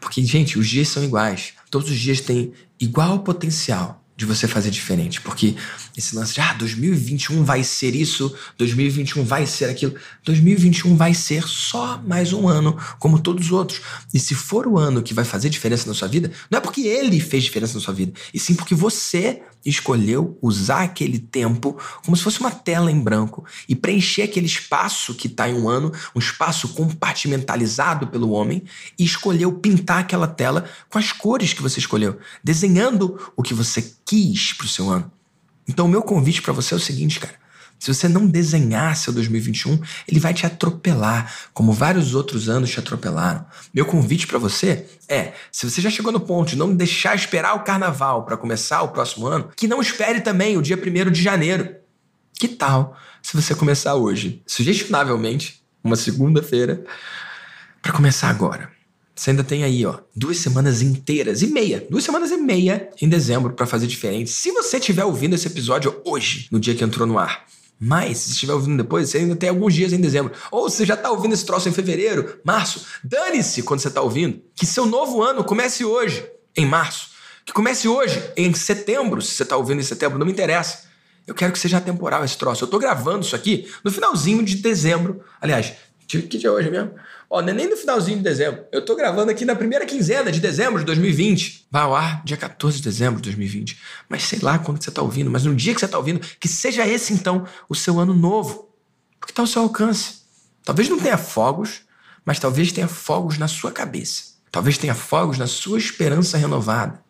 Porque, 0.00 0.22
gente, 0.22 0.58
os 0.58 0.68
dias 0.68 0.88
são 0.88 1.02
iguais. 1.02 1.54
Todos 1.70 1.90
os 1.90 1.98
dias 1.98 2.20
têm 2.20 2.52
igual 2.78 3.20
potencial 3.20 4.01
de 4.22 4.26
você 4.26 4.46
fazer 4.46 4.70
diferente. 4.70 5.20
Porque 5.20 5.56
esse 5.96 6.14
lance 6.14 6.34
de, 6.34 6.40
ah, 6.40 6.52
2021 6.54 7.44
vai 7.44 7.64
ser 7.64 7.94
isso, 7.94 8.34
2021 8.56 9.24
vai 9.24 9.46
ser 9.46 9.64
aquilo. 9.66 9.94
2021 10.24 10.96
vai 10.96 11.12
ser 11.12 11.42
só 11.42 12.00
mais 12.06 12.32
um 12.32 12.48
ano, 12.48 12.78
como 12.98 13.18
todos 13.18 13.46
os 13.46 13.52
outros. 13.52 13.80
E 14.14 14.20
se 14.20 14.34
for 14.34 14.66
o 14.66 14.78
ano 14.78 15.02
que 15.02 15.12
vai 15.12 15.24
fazer 15.24 15.50
diferença 15.50 15.88
na 15.88 15.94
sua 15.94 16.06
vida, 16.06 16.30
não 16.48 16.58
é 16.58 16.60
porque 16.60 16.82
ele 16.82 17.18
fez 17.18 17.42
diferença 17.42 17.74
na 17.74 17.80
sua 17.80 17.92
vida, 17.92 18.12
e 18.32 18.38
sim 18.38 18.54
porque 18.54 18.74
você 18.74 19.42
escolheu 19.70 20.38
usar 20.40 20.82
aquele 20.82 21.18
tempo 21.18 21.78
como 22.04 22.16
se 22.16 22.22
fosse 22.22 22.40
uma 22.40 22.50
tela 22.50 22.90
em 22.90 23.00
branco 23.00 23.44
e 23.68 23.74
preencher 23.74 24.22
aquele 24.22 24.46
espaço 24.46 25.14
que 25.14 25.26
está 25.26 25.48
em 25.48 25.54
um 25.54 25.68
ano, 25.68 25.92
um 26.14 26.18
espaço 26.18 26.68
compartimentalizado 26.70 28.06
pelo 28.08 28.30
homem, 28.30 28.64
e 28.98 29.04
escolheu 29.04 29.52
pintar 29.52 30.00
aquela 30.00 30.26
tela 30.26 30.68
com 30.90 30.98
as 30.98 31.12
cores 31.12 31.52
que 31.52 31.62
você 31.62 31.78
escolheu, 31.78 32.18
desenhando 32.42 33.18
o 33.36 33.42
que 33.42 33.54
você 33.54 33.94
quis 34.04 34.52
para 34.52 34.66
o 34.66 34.68
seu 34.68 34.90
ano. 34.90 35.10
Então, 35.68 35.86
o 35.86 35.88
meu 35.88 36.02
convite 36.02 36.42
para 36.42 36.52
você 36.52 36.74
é 36.74 36.76
o 36.76 36.80
seguinte, 36.80 37.20
cara. 37.20 37.41
Se 37.82 37.92
você 37.92 38.06
não 38.06 38.28
desenhar 38.28 38.96
seu 38.96 39.12
2021, 39.12 39.76
ele 40.06 40.20
vai 40.20 40.32
te 40.32 40.46
atropelar, 40.46 41.34
como 41.52 41.72
vários 41.72 42.14
outros 42.14 42.48
anos 42.48 42.70
te 42.70 42.78
atropelaram. 42.78 43.44
Meu 43.74 43.84
convite 43.84 44.24
para 44.24 44.38
você 44.38 44.86
é: 45.08 45.32
se 45.50 45.68
você 45.68 45.80
já 45.80 45.90
chegou 45.90 46.12
no 46.12 46.20
ponto 46.20 46.50
de 46.50 46.56
não 46.56 46.72
deixar 46.72 47.16
esperar 47.16 47.56
o 47.56 47.64
carnaval 47.64 48.24
para 48.24 48.36
começar 48.36 48.82
o 48.82 48.90
próximo 48.90 49.26
ano, 49.26 49.50
que 49.56 49.66
não 49.66 49.80
espere 49.80 50.20
também 50.20 50.56
o 50.56 50.62
dia 50.62 50.76
1 50.76 51.10
de 51.10 51.20
janeiro. 51.20 51.74
Que 52.34 52.46
tal 52.46 52.96
se 53.20 53.34
você 53.34 53.52
começar 53.52 53.96
hoje, 53.96 54.44
sugestivelmente, 54.46 55.60
uma 55.82 55.96
segunda-feira, 55.96 56.84
para 57.82 57.92
começar 57.92 58.30
agora? 58.30 58.70
Você 59.12 59.30
ainda 59.30 59.42
tem 59.42 59.64
aí, 59.64 59.84
ó, 59.84 59.98
duas 60.14 60.36
semanas 60.36 60.82
inteiras 60.82 61.42
e 61.42 61.48
meia, 61.48 61.84
duas 61.90 62.04
semanas 62.04 62.30
e 62.30 62.36
meia 62.36 62.90
em 63.02 63.08
dezembro 63.08 63.54
para 63.54 63.66
fazer 63.66 63.88
diferente. 63.88 64.30
Se 64.30 64.52
você 64.52 64.76
estiver 64.76 65.04
ouvindo 65.04 65.34
esse 65.34 65.48
episódio 65.48 66.00
hoje, 66.04 66.46
no 66.48 66.60
dia 66.60 66.76
que 66.76 66.84
entrou 66.84 67.08
no 67.08 67.18
ar, 67.18 67.44
mas 67.84 68.18
se 68.18 68.30
estiver 68.30 68.52
ouvindo 68.52 68.80
depois, 68.80 69.10
você 69.10 69.18
ainda 69.18 69.34
tem 69.34 69.48
alguns 69.48 69.74
dias 69.74 69.92
em 69.92 70.00
dezembro. 70.00 70.32
Ou 70.52 70.70
você 70.70 70.86
já 70.86 70.94
está 70.94 71.10
ouvindo 71.10 71.32
esse 71.32 71.44
troço 71.44 71.68
em 71.68 71.72
fevereiro, 71.72 72.38
março. 72.44 72.86
Dane-se 73.02 73.60
quando 73.64 73.80
você 73.80 73.88
está 73.88 74.00
ouvindo. 74.00 74.40
Que 74.54 74.64
seu 74.64 74.86
novo 74.86 75.20
ano 75.20 75.42
comece 75.42 75.84
hoje, 75.84 76.24
em 76.56 76.64
março. 76.64 77.08
Que 77.44 77.52
comece 77.52 77.88
hoje, 77.88 78.22
em 78.36 78.54
setembro, 78.54 79.20
se 79.20 79.34
você 79.34 79.42
está 79.42 79.56
ouvindo 79.56 79.80
em 79.80 79.82
setembro, 79.82 80.16
não 80.16 80.24
me 80.24 80.30
interessa. 80.30 80.84
Eu 81.26 81.34
quero 81.34 81.52
que 81.52 81.58
seja 81.58 81.80
temporal 81.80 82.24
esse 82.24 82.38
troço. 82.38 82.62
Eu 82.62 82.66
estou 82.66 82.78
gravando 82.78 83.24
isso 83.24 83.34
aqui 83.34 83.68
no 83.82 83.90
finalzinho 83.90 84.44
de 84.44 84.58
dezembro. 84.58 85.20
Aliás, 85.40 85.72
que 86.20 86.36
dia 86.36 86.50
é 86.50 86.52
hoje 86.52 86.70
mesmo? 86.70 86.92
Ó, 87.30 87.40
não 87.40 87.48
é 87.48 87.52
nem 87.54 87.70
no 87.70 87.76
finalzinho 87.76 88.18
de 88.18 88.22
dezembro. 88.22 88.64
Eu 88.70 88.84
tô 88.84 88.94
gravando 88.94 89.30
aqui 89.30 89.44
na 89.44 89.54
primeira 89.54 89.86
quinzena 89.86 90.30
de 90.30 90.38
dezembro 90.38 90.80
de 90.80 90.84
2020. 90.84 91.68
Vai 91.70 91.82
ao 91.82 91.94
ar 91.94 92.22
dia 92.24 92.36
14 92.36 92.76
de 92.76 92.82
dezembro 92.82 93.16
de 93.16 93.22
2020. 93.30 93.78
Mas 94.08 94.24
sei 94.24 94.40
lá 94.40 94.58
quando 94.58 94.82
você 94.82 94.90
tá 94.90 95.00
ouvindo, 95.00 95.30
mas 95.30 95.44
no 95.44 95.54
dia 95.54 95.72
que 95.72 95.80
você 95.80 95.88
tá 95.88 95.96
ouvindo, 95.96 96.20
que 96.38 96.48
seja 96.48 96.86
esse 96.86 97.14
então 97.14 97.46
o 97.68 97.74
seu 97.74 97.98
ano 97.98 98.12
novo. 98.12 98.68
Porque 99.18 99.32
tá 99.32 99.40
ao 99.40 99.46
seu 99.46 99.62
alcance. 99.62 100.22
Talvez 100.62 100.88
não 100.88 100.98
tenha 100.98 101.16
fogos, 101.16 101.82
mas 102.24 102.38
talvez 102.38 102.70
tenha 102.72 102.88
fogos 102.88 103.38
na 103.38 103.48
sua 103.48 103.72
cabeça. 103.72 104.32
Talvez 104.50 104.76
tenha 104.76 104.94
fogos 104.94 105.38
na 105.38 105.46
sua 105.46 105.78
esperança 105.78 106.36
renovada. 106.36 107.02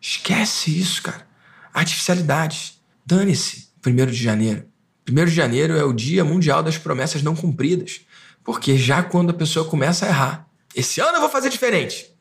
Esquece 0.00 0.76
isso, 0.76 1.02
cara. 1.02 1.26
Artificialidade. 1.72 2.80
Dane-se. 3.04 3.68
Primeiro 3.80 4.10
de 4.10 4.22
janeiro. 4.22 4.66
Primeiro 5.06 5.30
de 5.30 5.36
janeiro 5.36 5.76
é 5.76 5.84
o 5.84 5.92
Dia 5.92 6.24
Mundial 6.24 6.64
das 6.64 6.76
Promessas 6.76 7.22
Não 7.22 7.36
Cumpridas. 7.36 8.00
Porque 8.42 8.76
já 8.76 9.04
quando 9.04 9.30
a 9.30 9.34
pessoa 9.34 9.64
começa 9.64 10.04
a 10.04 10.08
errar, 10.08 10.48
esse 10.74 11.00
ano 11.00 11.16
eu 11.16 11.20
vou 11.20 11.30
fazer 11.30 11.48
diferente. 11.48 12.12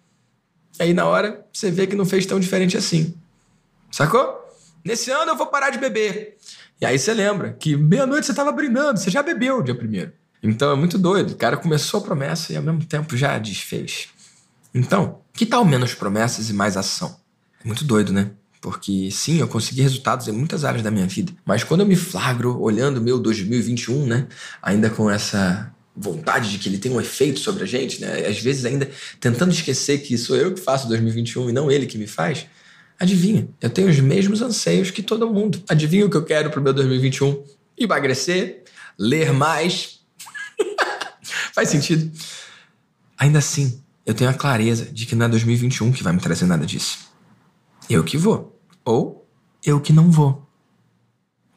Aí 0.80 0.94
na 0.94 1.06
hora 1.06 1.44
você 1.52 1.72
vê 1.72 1.88
que 1.88 1.96
não 1.96 2.06
fez 2.06 2.28
tão 2.28 2.40
diferente 2.40 2.78
assim. 2.78 3.16
Sacou? 3.92 4.40
Nesse 4.84 5.10
ano 5.10 5.32
eu 5.32 5.36
vou 5.36 5.48
parar 5.48 5.72
de 5.72 5.80
beber. 5.80 6.38
E 6.80 6.86
aí 6.86 7.00
você 7.00 7.12
lembra 7.12 7.54
que 7.54 7.76
meia-noite 7.76 8.28
você 8.28 8.32
estava 8.32 8.52
brindando, 8.52 9.00
você 9.00 9.10
já 9.10 9.24
bebeu 9.24 9.64
dia 9.64 9.74
primeiro. 9.74 10.14
Então 10.44 10.72
é 10.72 10.76
muito 10.76 11.00
doido. 11.00 11.32
O 11.32 11.38
cara 11.38 11.58
começou 11.58 12.02
a 12.02 12.04
promessa 12.04 12.54
e 12.54 12.56
ao 12.56 12.62
mesmo 12.62 12.86
tempo 12.86 13.18
já 13.18 13.40
desfez. 13.40 14.10
Então, 14.76 15.22
que 15.34 15.46
tal 15.46 15.66
menos 15.66 15.96
promessas 15.96 16.52
e 16.52 16.54
mais 16.54 16.78
ação? 16.78 17.20
É 17.64 17.66
muito 17.66 17.84
doido, 17.84 18.14
né? 18.14 18.30
Porque 18.66 19.12
sim, 19.12 19.38
eu 19.38 19.48
consegui 19.48 19.84
resultados 19.84 20.28
em 20.28 20.32
muitas 20.32 20.66
áreas 20.66 20.82
da 20.82 20.90
minha 20.90 21.06
vida. 21.06 21.32
Mas 21.46 21.64
quando 21.64 21.82
eu 21.82 21.86
me 21.86 21.96
flagro 21.96 22.60
olhando 22.60 23.00
meu 23.00 23.20
2021, 23.20 24.08
né, 24.08 24.28
ainda 24.60 24.90
com 24.90 25.08
essa 25.08 25.72
vontade 25.96 26.50
de 26.50 26.58
que 26.58 26.68
ele 26.68 26.80
tem 26.80 26.92
um 26.92 27.00
efeito 27.00 27.40
sobre 27.40 27.62
a 27.62 27.68
gente, 27.68 28.02
né? 28.02 28.26
Às 28.26 28.40
vezes 28.40 28.66
ainda 28.66 28.90
tentando 29.20 29.52
esquecer 29.52 30.00
que 30.00 30.18
sou 30.18 30.36
eu 30.36 30.52
que 30.52 30.60
faço 30.60 30.88
2021 30.88 31.52
e 31.52 31.54
não 31.54 31.70
ele 31.70 31.86
que 31.86 31.96
me 31.96 32.08
faz. 32.08 32.48
Adivinha, 33.00 33.48
eu 33.62 33.70
tenho 33.70 33.88
os 33.88 34.00
mesmos 34.00 34.42
anseios 34.42 34.90
que 34.90 35.04
todo 35.04 35.30
mundo. 35.30 35.62
Adivinha 35.70 36.08
o 36.08 36.10
que 36.10 36.18
eu 36.18 36.26
quero 36.26 36.50
pro 36.50 36.60
meu 36.60 36.74
2021? 36.74 37.44
Emagrecer, 37.78 38.64
ler 38.98 39.32
mais. 39.32 40.00
faz 41.54 41.70
sentido? 41.70 42.12
Ainda 43.16 43.38
assim, 43.38 43.80
eu 44.08 44.16
tenho 44.16 44.32
a 44.32 44.34
clareza 44.34 44.86
de 44.86 45.06
que 45.06 45.14
não 45.14 45.28
é 45.28 45.30
2021 45.30 45.92
que 45.92 46.02
vai 46.02 46.14
me 46.14 46.20
trazer 46.20 46.48
nada 46.48 46.66
disso. 46.66 46.98
Eu 47.88 48.04
que 48.04 48.18
vou. 48.18 48.55
Ou 48.86 49.28
eu 49.66 49.82
que 49.82 49.92
não 49.92 50.12
vou. 50.12 50.48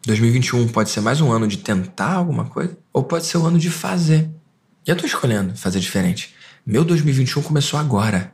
2021 0.06 0.68
pode 0.68 0.88
ser 0.88 1.02
mais 1.02 1.20
um 1.20 1.30
ano 1.30 1.46
de 1.46 1.58
tentar 1.58 2.14
alguma 2.14 2.46
coisa, 2.46 2.78
ou 2.90 3.04
pode 3.04 3.26
ser 3.26 3.36
o 3.36 3.42
um 3.42 3.46
ano 3.46 3.58
de 3.58 3.68
fazer. 3.68 4.30
E 4.86 4.90
eu 4.90 4.96
tô 4.96 5.04
escolhendo 5.04 5.54
fazer 5.54 5.78
diferente. 5.78 6.34
Meu 6.64 6.82
2021 6.82 7.42
começou 7.42 7.78
agora. 7.78 8.32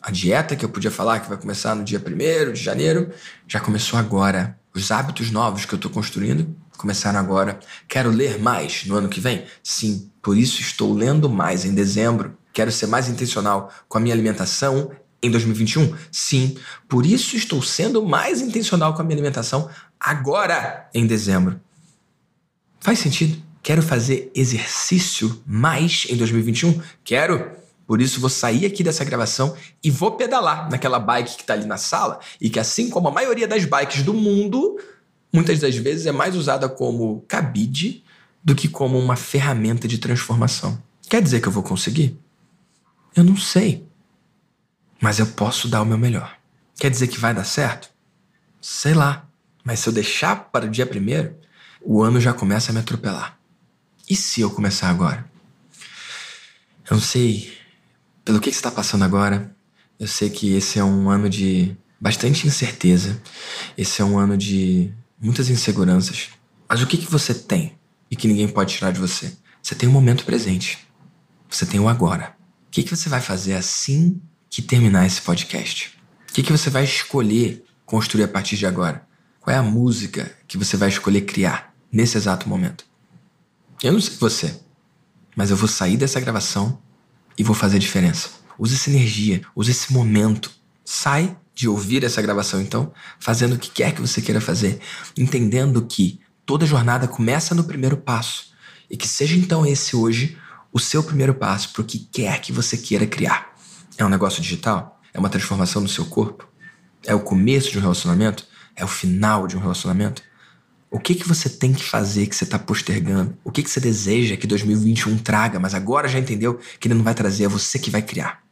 A 0.00 0.12
dieta 0.12 0.54
que 0.54 0.64
eu 0.64 0.68
podia 0.68 0.90
falar 0.90 1.18
que 1.18 1.28
vai 1.28 1.36
começar 1.36 1.74
no 1.74 1.82
dia 1.82 2.00
1 2.00 2.52
de 2.52 2.62
janeiro 2.62 3.10
já 3.48 3.58
começou 3.58 3.98
agora. 3.98 4.56
Os 4.72 4.92
hábitos 4.92 5.32
novos 5.32 5.64
que 5.64 5.74
eu 5.74 5.78
tô 5.78 5.90
construindo 5.90 6.56
começaram 6.76 7.18
agora. 7.18 7.58
Quero 7.88 8.10
ler 8.10 8.38
mais 8.38 8.84
no 8.86 8.94
ano 8.94 9.08
que 9.08 9.20
vem? 9.20 9.44
Sim, 9.64 10.12
por 10.22 10.38
isso 10.38 10.60
estou 10.60 10.94
lendo 10.94 11.28
mais 11.28 11.64
em 11.64 11.74
dezembro. 11.74 12.38
Quero 12.52 12.70
ser 12.70 12.86
mais 12.86 13.08
intencional 13.08 13.72
com 13.88 13.98
a 13.98 14.00
minha 14.00 14.14
alimentação 14.14 14.92
em 15.22 15.30
2021? 15.30 15.94
Sim, 16.10 16.56
por 16.88 17.06
isso 17.06 17.36
estou 17.36 17.62
sendo 17.62 18.04
mais 18.04 18.40
intencional 18.40 18.94
com 18.94 19.02
a 19.02 19.04
minha 19.04 19.14
alimentação 19.14 19.70
agora 19.98 20.88
em 20.92 21.06
dezembro. 21.06 21.60
Faz 22.80 22.98
sentido? 22.98 23.40
Quero 23.62 23.80
fazer 23.80 24.32
exercício 24.34 25.40
mais 25.46 26.06
em 26.10 26.16
2021? 26.16 26.80
Quero. 27.04 27.62
Por 27.86 28.00
isso 28.00 28.20
vou 28.20 28.30
sair 28.30 28.66
aqui 28.66 28.82
dessa 28.82 29.04
gravação 29.04 29.56
e 29.82 29.90
vou 29.90 30.12
pedalar 30.12 30.68
naquela 30.70 30.98
bike 30.98 31.36
que 31.36 31.42
está 31.42 31.52
ali 31.54 31.66
na 31.66 31.76
sala 31.76 32.18
e 32.40 32.50
que 32.50 32.58
assim 32.58 32.90
como 32.90 33.08
a 33.08 33.12
maioria 33.12 33.46
das 33.46 33.64
bikes 33.64 34.02
do 34.02 34.14
mundo, 34.14 34.78
muitas 35.32 35.60
das 35.60 35.76
vezes 35.76 36.06
é 36.06 36.12
mais 36.12 36.34
usada 36.34 36.68
como 36.68 37.24
cabide 37.28 38.02
do 38.42 38.54
que 38.54 38.68
como 38.68 38.98
uma 38.98 39.14
ferramenta 39.14 39.86
de 39.86 39.98
transformação. 39.98 40.82
Quer 41.08 41.22
dizer 41.22 41.40
que 41.40 41.48
eu 41.48 41.52
vou 41.52 41.62
conseguir? 41.62 42.16
Eu 43.14 43.22
não 43.22 43.36
sei. 43.36 43.84
Mas 45.02 45.18
eu 45.18 45.26
posso 45.26 45.66
dar 45.66 45.82
o 45.82 45.84
meu 45.84 45.98
melhor. 45.98 46.38
Quer 46.78 46.88
dizer 46.88 47.08
que 47.08 47.18
vai 47.18 47.34
dar 47.34 47.42
certo? 47.42 47.90
Sei 48.60 48.94
lá. 48.94 49.26
Mas 49.64 49.80
se 49.80 49.88
eu 49.88 49.92
deixar 49.92 50.36
para 50.36 50.66
o 50.66 50.70
dia 50.70 50.86
primeiro, 50.86 51.36
o 51.80 52.04
ano 52.04 52.20
já 52.20 52.32
começa 52.32 52.70
a 52.70 52.72
me 52.72 52.78
atropelar. 52.78 53.36
E 54.08 54.14
se 54.14 54.40
eu 54.40 54.48
começar 54.48 54.88
agora? 54.88 55.28
Eu 56.88 56.94
não 56.94 57.00
sei 57.00 57.52
pelo 58.24 58.40
que, 58.40 58.52
você 58.52 58.58
está 58.58 58.70
passando 58.70 59.02
agora. 59.02 59.52
Eu 59.98 60.06
sei 60.06 60.30
que 60.30 60.54
esse 60.54 60.78
é 60.78 60.84
um 60.84 61.10
ano 61.10 61.28
de 61.28 61.76
bastante 62.00 62.46
incerteza. 62.46 63.20
Esse 63.76 64.02
é 64.02 64.04
um 64.04 64.16
ano 64.16 64.38
de 64.38 64.92
muitas 65.20 65.50
inseguranças. 65.50 66.30
Mas 66.68 66.80
o 66.80 66.86
que, 66.86 66.96
que 66.96 67.10
você 67.10 67.34
tem 67.34 67.76
e 68.08 68.14
que 68.14 68.28
ninguém 68.28 68.46
pode 68.46 68.74
tirar 68.74 68.92
de 68.92 69.00
você? 69.00 69.36
Você 69.60 69.74
tem 69.74 69.88
o 69.88 69.92
momento 69.92 70.24
presente. 70.24 70.78
Você 71.50 71.66
tem 71.66 71.80
o 71.80 71.88
agora 71.88 72.36
que, 72.72 72.82
que 72.82 72.96
você 72.96 73.08
vai 73.10 73.20
fazer 73.20 73.52
assim 73.52 74.20
que 74.52 74.60
terminar 74.60 75.06
esse 75.06 75.22
podcast? 75.22 75.98
O 76.28 76.34
que, 76.34 76.42
que 76.42 76.52
você 76.52 76.68
vai 76.68 76.84
escolher 76.84 77.64
construir 77.86 78.24
a 78.24 78.28
partir 78.28 78.58
de 78.58 78.66
agora? 78.66 79.02
Qual 79.40 79.56
é 79.56 79.58
a 79.58 79.62
música 79.62 80.30
que 80.46 80.58
você 80.58 80.76
vai 80.76 80.90
escolher 80.90 81.22
criar 81.22 81.74
nesse 81.90 82.18
exato 82.18 82.46
momento? 82.46 82.84
Eu 83.82 83.94
não 83.94 84.00
sei 84.00 84.14
você, 84.20 84.60
mas 85.34 85.50
eu 85.50 85.56
vou 85.56 85.66
sair 85.66 85.96
dessa 85.96 86.20
gravação 86.20 86.78
e 87.38 87.42
vou 87.42 87.56
fazer 87.56 87.78
diferença. 87.78 88.28
Use 88.58 88.74
essa 88.74 88.90
energia, 88.90 89.40
use 89.56 89.70
esse 89.70 89.90
momento. 89.90 90.50
Sai 90.84 91.34
de 91.54 91.66
ouvir 91.66 92.04
essa 92.04 92.20
gravação, 92.20 92.60
então, 92.60 92.92
fazendo 93.18 93.54
o 93.54 93.58
que 93.58 93.70
quer 93.70 93.94
que 93.94 94.02
você 94.02 94.20
queira 94.20 94.40
fazer, 94.40 94.80
entendendo 95.16 95.80
que 95.86 96.20
toda 96.44 96.66
jornada 96.66 97.08
começa 97.08 97.54
no 97.54 97.64
primeiro 97.64 97.96
passo 97.96 98.52
e 98.90 98.98
que 98.98 99.08
seja 99.08 99.34
então 99.34 99.64
esse 99.64 99.96
hoje 99.96 100.38
o 100.70 100.78
seu 100.78 101.02
primeiro 101.02 101.32
passo 101.32 101.70
para 101.70 101.80
o 101.80 101.84
que 101.86 101.98
quer 101.98 102.38
que 102.42 102.52
você 102.52 102.76
queira 102.76 103.06
criar. 103.06 103.51
É 103.96 104.04
um 104.04 104.08
negócio 104.08 104.42
digital? 104.42 105.00
É 105.12 105.18
uma 105.18 105.28
transformação 105.28 105.82
no 105.82 105.88
seu 105.88 106.04
corpo? 106.06 106.48
É 107.04 107.14
o 107.14 107.20
começo 107.20 107.70
de 107.70 107.78
um 107.78 107.80
relacionamento? 107.80 108.46
É 108.74 108.84
o 108.84 108.88
final 108.88 109.46
de 109.46 109.56
um 109.56 109.60
relacionamento? 109.60 110.22
O 110.90 110.98
que, 110.98 111.14
que 111.14 111.26
você 111.26 111.48
tem 111.48 111.72
que 111.72 111.82
fazer 111.82 112.26
que 112.26 112.36
você 112.36 112.44
está 112.44 112.58
postergando? 112.58 113.36
O 113.42 113.50
que, 113.50 113.62
que 113.62 113.70
você 113.70 113.80
deseja 113.80 114.36
que 114.36 114.46
2021 114.46 115.18
traga, 115.18 115.58
mas 115.58 115.74
agora 115.74 116.06
já 116.06 116.18
entendeu 116.18 116.60
que 116.78 116.86
ele 116.86 116.94
não 116.94 117.02
vai 117.02 117.14
trazer, 117.14 117.44
é 117.44 117.48
você 117.48 117.78
que 117.78 117.90
vai 117.90 118.02
criar? 118.02 118.42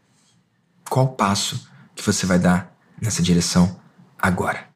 Qual 0.88 1.08
passo 1.08 1.68
que 1.94 2.02
você 2.02 2.24
vai 2.24 2.38
dar 2.38 2.74
nessa 3.00 3.22
direção 3.22 3.78
agora? 4.18 4.68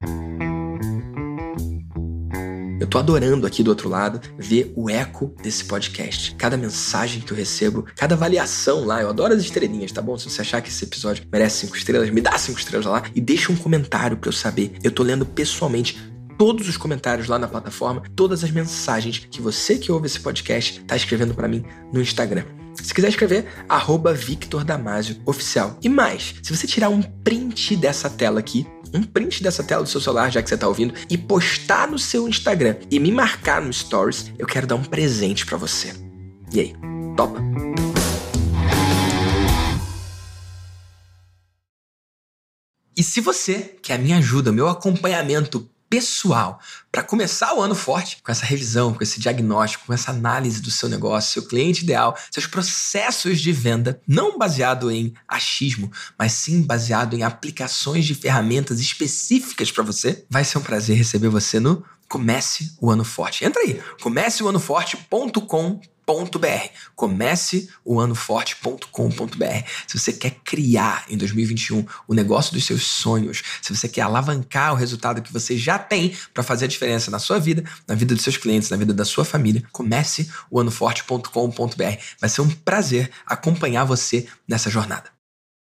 Eu 2.85 2.89
tô 2.91 2.99
adorando 2.99 3.47
aqui 3.47 3.63
do 3.63 3.69
outro 3.69 3.89
lado 3.89 4.21
ver 4.37 4.71
o 4.77 4.91
eco 4.91 5.35
desse 5.43 5.65
podcast. 5.65 6.35
Cada 6.35 6.55
mensagem 6.55 7.23
que 7.23 7.33
eu 7.33 7.37
recebo, 7.37 7.87
cada 7.97 8.15
avaliação 8.15 8.85
lá. 8.85 9.01
Eu 9.01 9.09
adoro 9.09 9.33
as 9.33 9.41
estrelinhas, 9.41 9.91
tá 9.91 10.03
bom? 10.03 10.19
Se 10.19 10.29
você 10.29 10.43
achar 10.43 10.61
que 10.61 10.69
esse 10.69 10.85
episódio 10.85 11.25
merece 11.33 11.61
cinco 11.61 11.79
estrelas, 11.79 12.11
me 12.11 12.21
dá 12.21 12.37
cinco 12.37 12.59
estrelas 12.59 12.85
lá 12.85 13.03
e 13.15 13.23
deixa 13.23 13.51
um 13.51 13.57
comentário 13.57 14.19
para 14.19 14.29
eu 14.29 14.35
saber. 14.35 14.77
Eu 14.85 14.91
tô 14.91 15.03
lendo 15.03 15.25
pessoalmente 15.25 15.97
todos 16.37 16.69
os 16.69 16.77
comentários 16.77 17.27
lá 17.27 17.39
na 17.39 17.49
plataforma, 17.49 18.03
todas 18.15 18.45
as 18.45 18.51
mensagens 18.51 19.27
que 19.31 19.41
você 19.41 19.79
que 19.79 19.91
ouve 19.91 20.05
esse 20.05 20.21
podcast 20.21 20.81
tá 20.81 20.95
escrevendo 20.95 21.33
para 21.33 21.49
mim 21.49 21.65
no 21.91 22.03
Instagram. 22.03 22.45
Se 22.75 22.93
quiser 22.93 23.09
escrever, 23.09 23.47
arroba 23.67 24.13
Victor 24.13 24.63
Damasio 24.63 25.17
Oficial. 25.25 25.79
E 25.81 25.89
mais, 25.89 26.35
se 26.43 26.55
você 26.55 26.67
tirar 26.67 26.91
um 26.91 27.01
print 27.01 27.77
dessa 27.77 28.11
tela 28.11 28.41
aqui, 28.41 28.67
um 28.95 29.03
print 29.03 29.43
dessa 29.43 29.65
tela 29.65 29.83
do 29.83 29.89
seu 29.89 30.01
celular, 30.01 30.31
já 30.31 30.41
que 30.41 30.49
você 30.49 30.55
está 30.55 30.69
ouvindo, 30.69 30.95
e 31.11 31.19
postar 31.19 31.89
no 31.89 31.99
seu 31.99 32.29
Instagram 32.29 32.77
e 32.91 33.01
me 33.01 33.11
marcar 33.11 33.61
no 33.61 33.73
Stories, 33.73 34.33
eu 34.39 34.47
quero 34.47 34.67
dar 34.67 34.77
um 34.77 34.85
presente 34.85 35.45
para 35.45 35.59
você. 35.59 35.93
E 36.53 36.61
aí, 36.61 36.75
topa? 37.17 37.43
E 42.97 43.03
se 43.03 43.21
você 43.21 43.77
quer 43.83 43.95
a 43.95 43.99
minha 43.99 44.19
ajuda, 44.19 44.53
meu 44.53 44.69
acompanhamento 44.69 45.69
pessoal 45.95 46.59
para 46.91 47.05
começar 47.05 47.55
o 47.55 47.61
ano 47.61 47.75
forte 47.75 48.19
com 48.21 48.33
essa 48.33 48.45
revisão, 48.45 48.93
com 48.93 49.01
esse 49.01 49.21
diagnóstico, 49.21 49.87
com 49.87 49.93
essa 49.93 50.11
análise 50.11 50.61
do 50.61 50.69
seu 50.69 50.89
negócio, 50.89 51.35
seu 51.35 51.49
cliente 51.49 51.85
ideal, 51.85 52.19
seus 52.33 52.49
processos 52.49 53.41
de 53.41 53.53
venda, 53.53 54.01
não 54.05 54.37
baseado 54.37 54.91
em 54.91 55.15
achismo, 55.29 55.93
mas 56.19 56.33
sim 56.33 56.63
baseado 56.63 57.15
em 57.15 57.23
aplicações 57.23 58.05
de 58.05 58.15
ferramentas 58.17 58.81
específicas 58.81 59.71
para 59.71 59.85
você, 59.85 60.25
vai 60.29 60.43
ser 60.43 60.59
um 60.59 60.63
prazer 60.63 60.97
receber 60.97 61.29
você 61.29 61.61
no 61.61 61.85
Comece 62.09 62.75
o 62.81 62.91
Ano 62.91 63.05
Forte. 63.05 63.45
Entra 63.45 63.63
aí, 63.63 63.81
comeceoanoforte.com 64.03 65.81
Comece 66.95 67.69
o. 67.85 67.95
Se 69.87 69.99
você 69.99 70.13
quer 70.13 70.31
criar 70.45 71.05
em 71.09 71.17
2021 71.17 71.87
o 72.07 72.15
negócio 72.15 72.53
dos 72.53 72.65
seus 72.65 72.85
sonhos, 72.85 73.43
se 73.63 73.75
você 73.75 73.89
quer 73.89 74.03
alavancar 74.03 74.73
o 74.73 74.77
resultado 74.77 75.23
que 75.23 75.33
você 75.33 75.57
já 75.57 75.79
tem 75.79 76.17
para 76.33 76.43
fazer 76.43 76.67
a 76.67 76.69
diferença 76.69 77.11
na 77.11 77.19
sua 77.19 77.39
vida, 77.39 77.65
na 77.87 77.95
vida 77.95 78.15
dos 78.15 78.25
seus 78.25 78.37
clientes, 78.37 78.71
na 78.71 78.77
vida 78.77 78.93
da 78.93 79.05
sua 79.05 79.25
família, 79.25 79.63
comece 79.73 80.31
o. 80.51 80.63
Vai 82.21 82.31
ser 82.31 82.41
um 82.41 82.51
prazer 82.51 83.11
acompanhar 83.27 83.85
você 83.85 84.27
nessa 84.49 84.71
jornada. 84.71 85.15